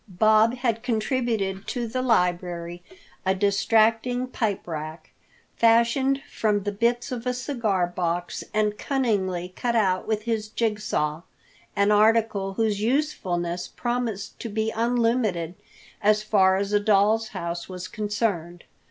[0.09, 2.81] Bob had contributed to the library
[3.23, 5.11] a distracting pipe rack,
[5.57, 11.21] fashioned from the bits of a cigarbox and cunningly cut out with his jig saw,
[11.75, 15.53] an article whose usefulness promised to be unlimited
[16.01, 18.63] as far as a doll's house was concerned.